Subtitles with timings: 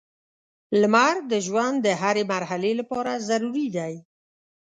[0.81, 3.93] •لمر د ژوند د هرې مرحلې لپاره ضروري دی.